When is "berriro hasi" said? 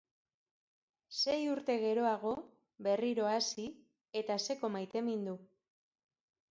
2.89-3.67